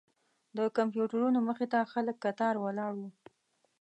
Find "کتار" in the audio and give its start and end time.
2.25-2.55